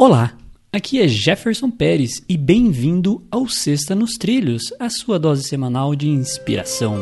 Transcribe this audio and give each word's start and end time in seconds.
Olá, 0.00 0.32
aqui 0.72 1.02
é 1.02 1.08
Jefferson 1.08 1.72
Pérez 1.72 2.22
e 2.28 2.36
bem-vindo 2.36 3.26
ao 3.32 3.48
Sexta 3.48 3.96
nos 3.96 4.12
Trilhos, 4.12 4.72
a 4.78 4.88
sua 4.88 5.18
dose 5.18 5.42
semanal 5.42 5.96
de 5.96 6.08
inspiração. 6.08 6.94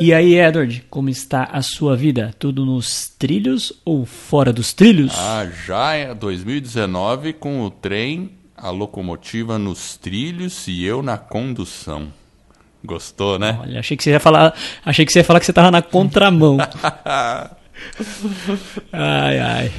E 0.00 0.14
aí, 0.14 0.38
Edward, 0.38 0.84
como 0.88 1.08
está 1.08 1.42
a 1.46 1.62
sua 1.62 1.96
vida? 1.96 2.32
Tudo 2.38 2.64
nos 2.64 3.08
trilhos 3.18 3.72
ou 3.84 4.06
fora 4.06 4.52
dos 4.52 4.72
trilhos? 4.72 5.12
Ah, 5.16 5.50
já 5.66 5.94
é 5.94 6.14
2019 6.14 7.32
com 7.32 7.62
o 7.62 7.70
trem, 7.72 8.30
a 8.56 8.70
locomotiva 8.70 9.58
nos 9.58 9.96
trilhos 9.96 10.68
e 10.68 10.84
eu 10.84 11.02
na 11.02 11.18
condução. 11.18 12.19
Gostou, 12.84 13.38
né? 13.38 13.58
Olha, 13.60 13.80
achei 13.80 13.96
que 13.96 14.02
você 14.02 14.10
ia 14.10 14.20
falar, 14.20 14.54
achei 14.84 15.04
que 15.04 15.12
você 15.12 15.20
ia 15.20 15.24
falar 15.24 15.40
que 15.40 15.46
você 15.46 15.52
estava 15.52 15.70
na 15.70 15.82
contramão. 15.82 16.58
ai, 18.92 19.38
ai. 19.38 19.72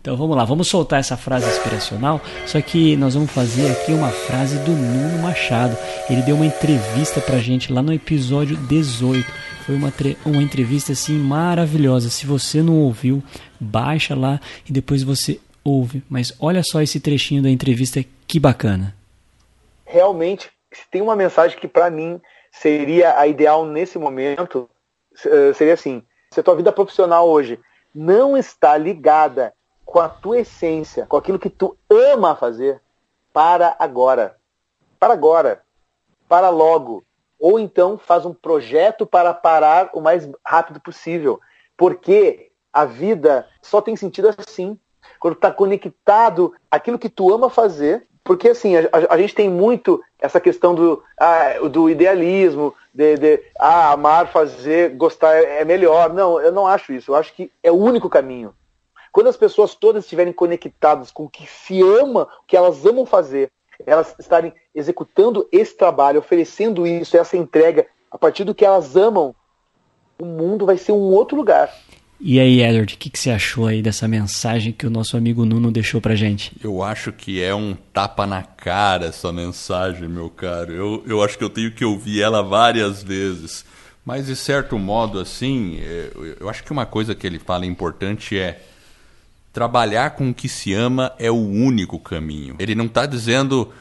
Então 0.00 0.16
vamos 0.16 0.36
lá, 0.36 0.44
vamos 0.44 0.68
soltar 0.68 1.00
essa 1.00 1.16
frase 1.16 1.48
inspiracional. 1.48 2.20
Só 2.46 2.60
que 2.60 2.96
nós 2.96 3.14
vamos 3.14 3.30
fazer 3.30 3.70
aqui 3.70 3.92
uma 3.92 4.10
frase 4.10 4.58
do 4.60 4.70
Nuno 4.70 5.22
Machado. 5.22 5.76
Ele 6.08 6.22
deu 6.22 6.36
uma 6.36 6.46
entrevista 6.46 7.20
pra 7.20 7.38
gente 7.38 7.72
lá 7.72 7.82
no 7.82 7.92
episódio 7.92 8.56
18. 8.56 9.30
Foi 9.66 9.74
uma, 9.74 9.92
uma 10.24 10.42
entrevista 10.42 10.92
assim 10.92 11.18
maravilhosa. 11.18 12.08
Se 12.08 12.24
você 12.24 12.62
não 12.62 12.78
ouviu, 12.78 13.22
baixa 13.60 14.14
lá 14.14 14.40
e 14.66 14.72
depois 14.72 15.02
você 15.02 15.40
ouve. 15.62 16.02
Mas 16.08 16.34
olha 16.40 16.62
só 16.62 16.80
esse 16.80 17.00
trechinho 17.00 17.42
da 17.42 17.50
entrevista, 17.50 18.02
que 18.26 18.40
bacana. 18.40 18.94
Realmente, 19.84 20.48
tem 20.90 21.02
uma 21.02 21.16
mensagem 21.16 21.58
que 21.58 21.68
para 21.68 21.90
mim 21.90 22.18
seria 22.60 23.18
a 23.18 23.26
ideal 23.26 23.64
nesse 23.64 23.98
momento, 23.98 24.68
eh, 25.24 25.52
seria 25.54 25.74
assim: 25.74 26.02
se 26.32 26.40
a 26.40 26.42
tua 26.42 26.56
vida 26.56 26.72
profissional 26.72 27.28
hoje 27.28 27.58
não 27.94 28.36
está 28.36 28.76
ligada 28.76 29.54
com 29.84 30.00
a 30.00 30.08
tua 30.08 30.40
essência, 30.40 31.06
com 31.06 31.16
aquilo 31.16 31.38
que 31.38 31.48
tu 31.48 31.76
ama 31.88 32.36
fazer, 32.36 32.80
para 33.32 33.74
agora. 33.78 34.36
Para 34.98 35.14
agora. 35.14 35.62
Para 36.28 36.50
logo. 36.50 37.04
Ou 37.38 37.58
então 37.58 37.96
faz 37.96 38.26
um 38.26 38.34
projeto 38.34 39.06
para 39.06 39.32
parar 39.32 39.90
o 39.94 40.00
mais 40.00 40.28
rápido 40.44 40.80
possível. 40.80 41.40
Porque 41.76 42.50
a 42.72 42.84
vida 42.84 43.48
só 43.62 43.80
tem 43.80 43.96
sentido 43.96 44.34
assim. 44.36 44.78
Quando 45.18 45.34
está 45.34 45.50
conectado 45.50 46.54
aquilo 46.70 46.98
que 46.98 47.08
tu 47.08 47.32
ama 47.32 47.48
fazer 47.48 48.06
porque 48.28 48.50
assim, 48.50 48.76
a, 48.76 48.82
a, 49.08 49.16
gente 49.16 49.34
tem 49.34 49.48
muito 49.48 50.04
essa 50.18 50.38
questão 50.38 50.74
do, 50.74 51.02
ah, 51.18 51.66
do 51.70 51.88
idealismo, 51.88 52.74
de, 52.92 53.16
de 53.16 53.42
ah, 53.58 53.92
amar, 53.92 54.30
fazer, 54.30 54.90
gostar 54.90 55.34
é, 55.34 55.62
é 55.62 55.64
melhor. 55.64 56.12
Não, 56.12 56.38
eu 56.38 56.52
não 56.52 56.66
acho 56.66 56.92
isso. 56.92 57.10
Eu 57.10 57.16
acho 57.16 57.32
que 57.32 57.50
é 57.62 57.72
o 57.72 57.76
único 57.76 58.10
caminho. 58.10 58.54
Quando 59.10 59.28
as 59.28 59.36
pessoas 59.38 59.74
todas 59.74 60.04
estiverem 60.04 60.34
conectadas 60.34 61.10
com 61.10 61.24
o 61.24 61.28
que 61.30 61.46
se 61.46 61.80
ama, 61.80 62.28
o 62.42 62.46
que 62.46 62.54
elas 62.54 62.84
amam 62.84 63.06
fazer, 63.06 63.50
elas 63.86 64.14
estarem 64.18 64.52
executando 64.74 65.48
esse 65.50 65.74
trabalho, 65.74 66.18
oferecendo 66.18 66.86
isso, 66.86 67.16
essa 67.16 67.34
entrega, 67.34 67.86
a 68.10 68.18
partir 68.18 68.44
do 68.44 68.54
que 68.54 68.66
elas 68.66 68.94
amam, 68.94 69.34
o 70.20 70.26
mundo 70.26 70.66
vai 70.66 70.76
ser 70.76 70.92
um 70.92 71.14
outro 71.14 71.34
lugar. 71.34 71.74
E 72.20 72.40
aí, 72.40 72.62
Edward, 72.62 72.94
o 72.94 72.98
que, 72.98 73.10
que, 73.10 73.18
você 73.18 73.30
achou 73.30 73.68
aí 73.68 73.80
dessa 73.80 74.08
mensagem 74.08 74.72
que 74.72 74.86
o 74.86 74.90
nosso 74.90 75.16
amigo 75.16 75.44
Nuno 75.44 75.70
deixou 75.70 76.00
pra 76.00 76.16
gente? 76.16 76.52
Eu 76.62 76.82
acho 76.82 77.12
que 77.12 77.40
é 77.40 77.54
um 77.54 77.76
tapa 77.92 78.26
na 78.26 78.42
cara 78.42 79.06
essa 79.06 79.32
mensagem, 79.32 80.08
meu 80.08 80.28
caro. 80.28 80.72
Eu, 80.72 81.04
eu 81.06 81.22
acho 81.22 81.38
que 81.38 81.44
eu 81.44 81.50
tenho 81.50 81.70
que 81.70 81.84
ouvir 81.84 82.20
ela 82.20 82.42
várias 82.42 83.04
vezes. 83.04 83.64
Mas, 84.04 84.26
de 84.26 84.34
certo 84.34 84.76
modo, 84.78 85.20
assim, 85.20 85.78
é, 85.80 86.10
eu 86.40 86.48
acho 86.48 86.64
que 86.64 86.72
uma 86.72 86.86
coisa 86.86 87.14
que 87.14 87.26
ele 87.26 87.38
fala 87.38 87.64
importante 87.64 88.36
é 88.36 88.62
trabalhar 89.52 90.10
com 90.10 90.30
o 90.30 90.34
que 90.34 90.48
se 90.48 90.72
ama 90.72 91.12
é 91.18 91.30
o 91.30 91.36
único 91.36 92.00
caminho. 92.00 92.56
Ele 92.58 92.74
não 92.74 92.86
está 92.86 93.06
dizendo 93.06 93.72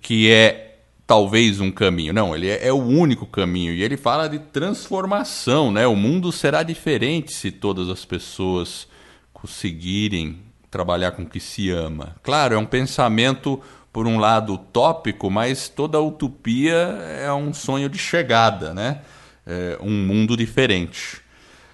que 0.00 0.30
é 0.30 0.73
talvez 1.06 1.60
um 1.60 1.70
caminho. 1.70 2.12
Não, 2.12 2.34
ele 2.34 2.48
é, 2.48 2.66
é, 2.66 2.72
o 2.72 2.78
único 2.78 3.26
caminho. 3.26 3.72
E 3.72 3.82
ele 3.82 3.96
fala 3.96 4.28
de 4.28 4.38
transformação, 4.38 5.70
né? 5.70 5.86
O 5.86 5.96
mundo 5.96 6.32
será 6.32 6.62
diferente 6.62 7.32
se 7.32 7.50
todas 7.50 7.88
as 7.88 8.04
pessoas 8.04 8.88
conseguirem 9.32 10.38
trabalhar 10.70 11.12
com 11.12 11.22
o 11.22 11.26
que 11.26 11.40
se 11.40 11.70
ama. 11.70 12.16
Claro, 12.22 12.54
é 12.54 12.58
um 12.58 12.66
pensamento, 12.66 13.60
por 13.92 14.06
um 14.06 14.18
lado, 14.18 14.54
utópico, 14.54 15.30
mas 15.30 15.68
toda 15.68 16.00
utopia 16.00 16.74
é 17.20 17.32
um 17.32 17.52
sonho 17.52 17.88
de 17.88 17.98
chegada, 17.98 18.74
né? 18.74 19.00
É 19.46 19.78
um 19.80 19.90
mundo 19.90 20.36
diferente. 20.36 21.20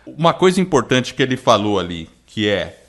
Uma 0.04 0.34
coisa 0.34 0.60
importante 0.60 1.14
que 1.14 1.22
ele 1.22 1.36
falou 1.36 1.78
ali, 1.78 2.10
que 2.26 2.48
é 2.48 2.79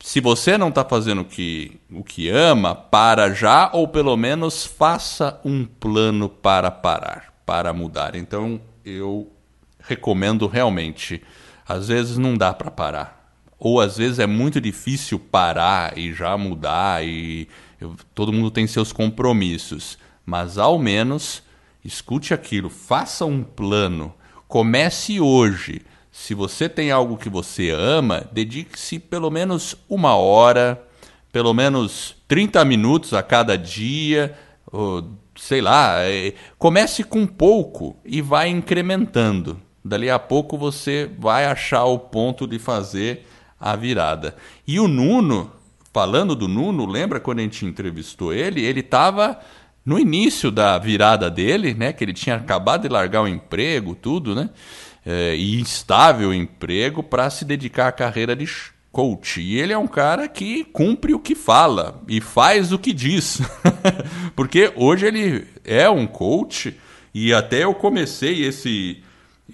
se 0.00 0.20
você 0.20 0.56
não 0.56 0.68
está 0.68 0.84
fazendo 0.84 1.22
o 1.22 1.24
que, 1.24 1.80
o 1.90 2.04
que 2.04 2.28
ama, 2.28 2.74
para 2.74 3.32
já 3.32 3.70
ou 3.72 3.88
pelo 3.88 4.16
menos 4.16 4.64
faça 4.64 5.40
um 5.44 5.64
plano 5.64 6.28
para 6.28 6.70
parar, 6.70 7.34
para 7.44 7.72
mudar. 7.72 8.14
Então 8.14 8.60
eu 8.84 9.32
recomendo 9.80 10.46
realmente. 10.46 11.22
Às 11.66 11.88
vezes 11.88 12.16
não 12.16 12.36
dá 12.36 12.54
para 12.54 12.70
parar. 12.70 13.32
Ou 13.58 13.80
às 13.80 13.96
vezes 13.96 14.18
é 14.18 14.26
muito 14.26 14.60
difícil 14.60 15.18
parar 15.18 15.98
e 15.98 16.12
já 16.12 16.36
mudar 16.36 17.04
e 17.04 17.48
eu, 17.80 17.96
todo 18.14 18.32
mundo 18.32 18.50
tem 18.50 18.66
seus 18.66 18.92
compromissos, 18.92 19.98
mas 20.24 20.58
ao 20.58 20.78
menos 20.78 21.42
escute 21.84 22.32
aquilo, 22.32 22.68
faça 22.68 23.24
um 23.24 23.42
plano, 23.42 24.14
comece 24.46 25.20
hoje 25.20 25.82
se 26.18 26.34
você 26.34 26.68
tem 26.68 26.90
algo 26.90 27.16
que 27.16 27.28
você 27.28 27.70
ama, 27.70 28.28
dedique-se 28.32 28.98
pelo 28.98 29.30
menos 29.30 29.76
uma 29.88 30.16
hora, 30.16 30.82
pelo 31.32 31.54
menos 31.54 32.16
30 32.26 32.64
minutos 32.64 33.14
a 33.14 33.22
cada 33.22 33.56
dia, 33.56 34.36
ou, 34.70 35.12
sei 35.36 35.60
lá, 35.60 36.02
é, 36.02 36.34
comece 36.58 37.04
com 37.04 37.24
pouco 37.24 37.96
e 38.04 38.20
vai 38.20 38.48
incrementando. 38.48 39.60
Dali 39.82 40.10
a 40.10 40.18
pouco 40.18 40.58
você 40.58 41.08
vai 41.18 41.46
achar 41.46 41.84
o 41.84 42.00
ponto 42.00 42.48
de 42.48 42.58
fazer 42.58 43.24
a 43.58 43.76
virada. 43.76 44.34
E 44.66 44.80
o 44.80 44.88
Nuno, 44.88 45.52
falando 45.94 46.34
do 46.34 46.48
Nuno, 46.48 46.84
lembra 46.84 47.20
quando 47.20 47.38
a 47.38 47.42
gente 47.42 47.64
entrevistou 47.64 48.34
ele? 48.34 48.60
Ele 48.60 48.80
estava 48.80 49.38
no 49.86 49.98
início 49.98 50.50
da 50.50 50.76
virada 50.78 51.30
dele, 51.30 51.74
né? 51.74 51.92
Que 51.92 52.04
ele 52.04 52.12
tinha 52.12 52.36
acabado 52.36 52.82
de 52.82 52.88
largar 52.88 53.22
o 53.22 53.28
emprego, 53.28 53.94
tudo, 53.94 54.34
né? 54.34 54.50
É, 55.04 55.34
e 55.36 55.60
instável 55.60 56.32
emprego 56.32 57.02
para 57.02 57.30
se 57.30 57.44
dedicar 57.44 57.88
à 57.88 57.92
carreira 57.92 58.34
de 58.34 58.46
coach. 58.90 59.40
E 59.40 59.58
ele 59.58 59.72
é 59.72 59.78
um 59.78 59.86
cara 59.86 60.28
que 60.28 60.64
cumpre 60.64 61.14
o 61.14 61.20
que 61.20 61.34
fala 61.34 62.02
e 62.08 62.20
faz 62.20 62.72
o 62.72 62.78
que 62.78 62.92
diz. 62.92 63.40
Porque 64.34 64.72
hoje 64.76 65.06
ele 65.06 65.46
é 65.64 65.88
um 65.88 66.06
coach 66.06 66.74
e 67.14 67.32
até 67.32 67.64
eu 67.64 67.74
comecei 67.74 68.44
esse 68.44 69.02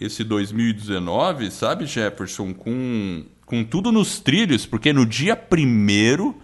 esse 0.01 0.25
2019, 0.25 1.53
sabe, 1.53 1.87
Jefferson, 1.87 2.53
com, 2.53 3.25
com 3.47 3.63
tudo 3.63 3.93
nos 3.93 4.19
trilhos, 4.19 4.67
porque 4.67 4.93
no 4.93 5.07
dia 5.07 5.37
primeiro 5.37 6.37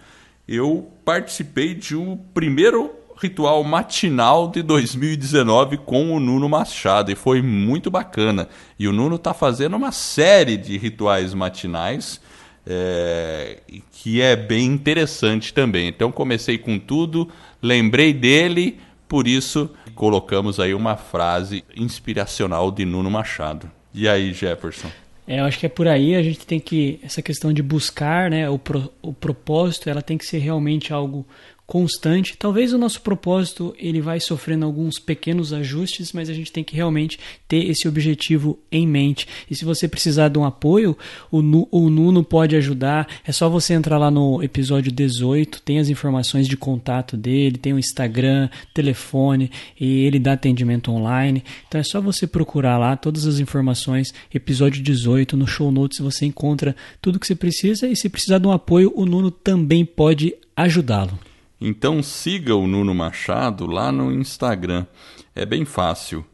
eu 0.46 0.88
participei 1.04 1.74
de 1.74 1.96
um 1.96 2.16
primeiro 2.16 2.92
ritual 3.20 3.62
matinal 3.62 4.48
de 4.48 4.62
2019 4.62 5.76
com 5.76 6.16
o 6.16 6.18
Nuno 6.20 6.48
Machado 6.48 7.12
e 7.12 7.14
foi 7.14 7.42
muito 7.42 7.90
bacana. 7.90 8.48
E 8.78 8.88
o 8.88 8.92
Nuno 8.92 9.16
está 9.16 9.34
fazendo 9.34 9.76
uma 9.76 9.92
série 9.92 10.56
de 10.56 10.78
rituais 10.78 11.34
matinais 11.34 12.20
é, 12.66 13.58
que 13.92 14.22
é 14.22 14.34
bem 14.34 14.66
interessante 14.66 15.52
também. 15.52 15.88
Então 15.88 16.10
comecei 16.10 16.56
com 16.56 16.78
tudo, 16.78 17.28
lembrei 17.60 18.14
dele, 18.14 18.80
por 19.06 19.28
isso 19.28 19.70
colocamos 19.94 20.58
aí 20.58 20.72
uma 20.72 20.96
frase 20.96 21.62
inspiracional 21.76 22.70
de 22.70 22.86
Nuno 22.86 23.10
Machado. 23.10 23.70
E 23.92 24.08
aí, 24.08 24.32
Jefferson? 24.32 24.90
É, 25.26 25.40
eu 25.40 25.44
acho 25.44 25.58
que 25.58 25.66
é 25.66 25.68
por 25.68 25.86
aí 25.86 26.14
a 26.14 26.22
gente 26.22 26.46
tem 26.46 26.58
que 26.58 26.98
essa 27.02 27.20
questão 27.20 27.52
de 27.52 27.62
buscar, 27.62 28.30
né, 28.30 28.48
o, 28.48 28.58
pro, 28.58 28.90
o 29.02 29.12
propósito, 29.12 29.90
ela 29.90 30.00
tem 30.00 30.16
que 30.16 30.24
ser 30.24 30.38
realmente 30.38 30.92
algo 30.92 31.26
constante. 31.70 32.36
Talvez 32.36 32.72
o 32.72 32.78
nosso 32.78 33.00
propósito 33.00 33.72
ele 33.78 34.00
vai 34.00 34.18
sofrendo 34.18 34.66
alguns 34.66 34.98
pequenos 34.98 35.52
ajustes, 35.52 36.12
mas 36.12 36.28
a 36.28 36.34
gente 36.34 36.50
tem 36.50 36.64
que 36.64 36.74
realmente 36.74 37.16
ter 37.46 37.70
esse 37.70 37.86
objetivo 37.86 38.58
em 38.72 38.84
mente. 38.88 39.28
E 39.48 39.54
se 39.54 39.64
você 39.64 39.86
precisar 39.86 40.30
de 40.30 40.36
um 40.36 40.44
apoio, 40.44 40.98
o, 41.30 41.40
Nu, 41.40 41.68
o 41.70 41.88
Nuno 41.88 42.24
pode 42.24 42.56
ajudar. 42.56 43.06
É 43.24 43.30
só 43.30 43.48
você 43.48 43.72
entrar 43.72 43.98
lá 43.98 44.10
no 44.10 44.42
episódio 44.42 44.90
18, 44.90 45.62
tem 45.62 45.78
as 45.78 45.88
informações 45.88 46.48
de 46.48 46.56
contato 46.56 47.16
dele, 47.16 47.56
tem 47.56 47.72
o 47.72 47.78
Instagram, 47.78 48.48
telefone 48.74 49.48
e 49.78 50.04
ele 50.04 50.18
dá 50.18 50.32
atendimento 50.32 50.90
online. 50.90 51.44
Então 51.68 51.80
é 51.80 51.84
só 51.84 52.00
você 52.00 52.26
procurar 52.26 52.78
lá 52.78 52.96
todas 52.96 53.28
as 53.28 53.38
informações, 53.38 54.12
episódio 54.34 54.82
18 54.82 55.36
no 55.36 55.46
show 55.46 55.70
notes 55.70 56.00
você 56.00 56.26
encontra 56.26 56.74
tudo 57.00 57.20
que 57.20 57.28
você 57.28 57.36
precisa 57.36 57.86
e 57.86 57.94
se 57.94 58.08
precisar 58.08 58.38
de 58.38 58.48
um 58.48 58.50
apoio, 58.50 58.92
o 58.96 59.06
Nuno 59.06 59.30
também 59.30 59.84
pode 59.84 60.34
ajudá-lo. 60.56 61.29
Então 61.60 62.02
siga 62.02 62.56
o 62.56 62.66
Nuno 62.66 62.94
Machado 62.94 63.66
lá 63.66 63.92
no 63.92 64.10
Instagram. 64.10 64.86
É 65.34 65.44
bem 65.44 65.64
fácil. 65.64 66.24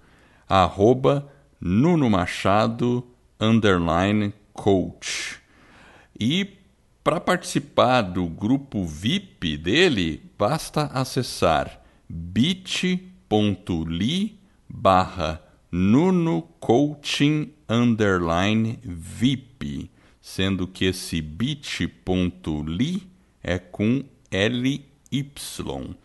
arroba 0.48 1.28
Nuno 1.60 2.08
Machado 2.08 3.04
underline 3.40 4.32
coach. 4.52 5.40
E 6.18 6.56
para 7.02 7.20
participar 7.20 8.02
do 8.02 8.26
grupo 8.26 8.84
VIP 8.84 9.56
dele, 9.56 10.22
basta 10.38 10.86
acessar 10.86 11.82
bit.ly 12.08 13.28
barra 14.68 15.42
Nuno 15.70 16.42
Coaching 16.60 17.52
underline 17.68 18.78
VIP, 18.82 19.90
sendo 20.20 20.66
que 20.66 20.84
esse 20.86 21.20
bit.ly 21.20 23.02
é 23.42 23.58
com 23.58 24.04
LY. 25.10 25.96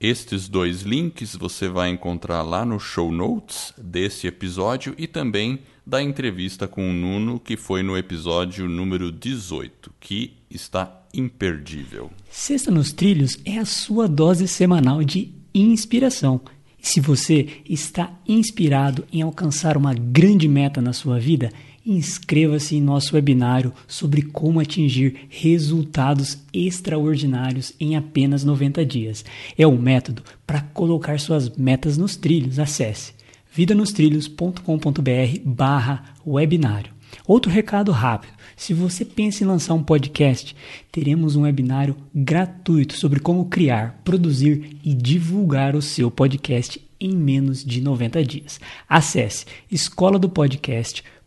Estes 0.00 0.48
dois 0.48 0.82
links 0.82 1.34
você 1.34 1.68
vai 1.68 1.90
encontrar 1.90 2.42
lá 2.42 2.64
no 2.64 2.78
show 2.78 3.10
notes 3.10 3.74
desse 3.76 4.28
episódio 4.28 4.94
e 4.96 5.08
também 5.08 5.58
da 5.84 6.00
entrevista 6.00 6.68
com 6.68 6.88
o 6.88 6.92
Nuno, 6.92 7.40
que 7.40 7.56
foi 7.56 7.82
no 7.82 7.96
episódio 7.96 8.68
número 8.68 9.10
18, 9.10 9.90
que 9.98 10.36
está 10.48 11.02
imperdível. 11.12 12.10
Sexta 12.30 12.70
nos 12.70 12.92
Trilhos 12.92 13.38
é 13.44 13.58
a 13.58 13.64
sua 13.64 14.06
dose 14.06 14.46
semanal 14.46 15.02
de 15.02 15.32
inspiração. 15.52 16.40
Se 16.80 17.00
você 17.00 17.62
está 17.68 18.12
inspirado 18.26 19.04
em 19.12 19.22
alcançar 19.22 19.76
uma 19.76 19.94
grande 19.94 20.46
meta 20.46 20.80
na 20.80 20.92
sua 20.92 21.18
vida, 21.18 21.50
inscreva-se 21.88 22.76
em 22.76 22.82
nosso 22.82 23.14
webinário 23.14 23.72
sobre 23.86 24.20
como 24.20 24.60
atingir 24.60 25.26
resultados 25.30 26.38
extraordinários 26.52 27.72
em 27.80 27.96
apenas 27.96 28.44
90 28.44 28.84
dias. 28.84 29.24
É 29.56 29.66
o 29.66 29.70
um 29.70 29.80
método 29.80 30.22
para 30.46 30.60
colocar 30.60 31.18
suas 31.18 31.48
metas 31.56 31.96
nos 31.96 32.14
trilhos. 32.14 32.58
Acesse 32.58 33.14
vidanostrilhos.com.br 33.50 35.40
barra 35.44 36.04
webinário. 36.26 36.92
Outro 37.26 37.50
recado 37.50 37.90
rápido. 37.90 38.34
Se 38.54 38.74
você 38.74 39.02
pensa 39.02 39.42
em 39.42 39.46
lançar 39.46 39.72
um 39.72 39.82
podcast, 39.82 40.54
teremos 40.92 41.36
um 41.36 41.42
webinário 41.42 41.96
gratuito 42.14 42.94
sobre 42.98 43.18
como 43.18 43.46
criar, 43.46 44.00
produzir 44.04 44.76
e 44.84 44.92
divulgar 44.92 45.74
o 45.74 45.80
seu 45.80 46.10
podcast 46.10 46.84
em 47.00 47.16
menos 47.16 47.64
de 47.64 47.80
90 47.80 48.24
dias. 48.24 48.60
Acesse 48.88 49.46
escola 49.70 50.18
do 50.18 50.28
podcast.com 50.28 51.17